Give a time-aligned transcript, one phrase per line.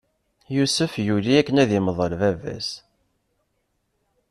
[0.55, 2.69] Yusef yuli akken ad imḍel baba-s.